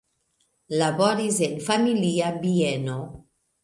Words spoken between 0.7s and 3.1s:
Laboris en familia bieno.